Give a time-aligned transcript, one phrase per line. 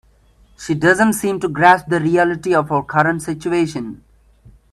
[0.57, 4.03] She doesn't seem to grasp the reality of her current situation.